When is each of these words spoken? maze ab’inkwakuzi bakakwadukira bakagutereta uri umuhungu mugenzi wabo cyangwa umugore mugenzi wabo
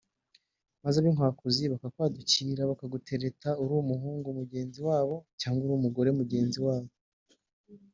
maze 0.83 0.95
ab’inkwakuzi 0.97 1.63
bakakwadukira 1.73 2.61
bakagutereta 2.71 3.49
uri 3.63 3.73
umuhungu 3.83 4.27
mugenzi 4.39 4.79
wabo 4.87 5.15
cyangwa 5.41 5.73
umugore 5.79 6.09
mugenzi 6.19 6.59
wabo 6.67 6.91